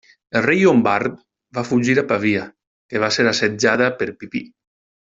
[0.37, 1.19] El rei llombard
[1.59, 2.47] va fugir a Pavia,
[2.93, 4.47] que va ser assetjada per Pipí.